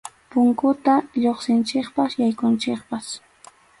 [0.31, 3.05] Punkunta lluqsinchikpas yaykunchikpas.